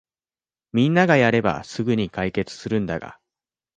[0.73, 3.19] みんながやればすぐに解決するんだが